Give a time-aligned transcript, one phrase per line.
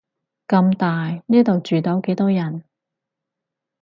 [0.47, 2.63] 咁大，呢度住到幾多人